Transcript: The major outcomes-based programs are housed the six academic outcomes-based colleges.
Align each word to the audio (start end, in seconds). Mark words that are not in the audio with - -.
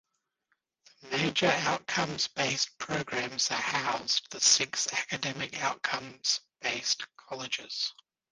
The 1.03 1.09
major 1.15 1.51
outcomes-based 1.59 2.75
programs 2.79 3.51
are 3.51 3.53
housed 3.61 4.31
the 4.31 4.39
six 4.41 4.91
academic 4.91 5.61
outcomes-based 5.61 7.05
colleges. 7.17 7.93